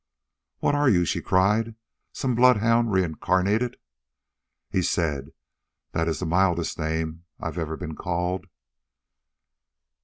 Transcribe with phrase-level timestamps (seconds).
[0.61, 1.75] "What are you?" she cried.
[2.11, 3.77] "Some bloodhound reincarnated?"
[4.67, 5.31] He said:
[5.91, 8.47] "That is the mildest name I have ever been called."